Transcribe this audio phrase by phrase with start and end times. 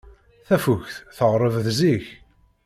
[0.47, 2.05] Tafukt tɣerreb zik.